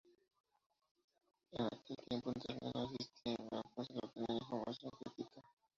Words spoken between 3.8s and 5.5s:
obtener información crítica.